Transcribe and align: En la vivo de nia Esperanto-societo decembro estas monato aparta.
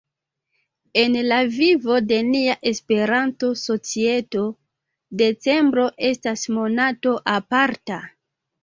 En 1.01 1.17
la 1.31 1.37
vivo 1.57 1.97
de 2.13 2.17
nia 2.31 2.57
Esperanto-societo 2.73 4.45
decembro 5.25 5.89
estas 6.13 6.49
monato 6.59 7.17
aparta. 7.39 8.05